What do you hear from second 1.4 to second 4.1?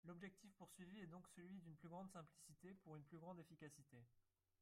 d’une plus grande simplicité, pour une plus grande efficacité.